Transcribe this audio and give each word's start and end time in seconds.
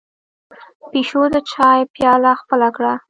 پيشو 0.91 1.21
د 1.33 1.37
چای 1.51 1.79
پياله 1.93 2.31
خپله 2.41 2.69
کړه. 2.75 2.93